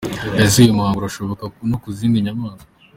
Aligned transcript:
Ese 0.43 0.55
uyu 0.61 0.77
muhango 0.77 0.97
urashoboka 0.99 1.43
no 1.69 1.77
ku 1.81 1.87
zindi 1.97 2.23
nyamaswa?. 2.25 2.65